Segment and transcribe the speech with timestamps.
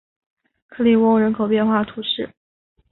[0.67, 2.33] 克利翁人口变化图示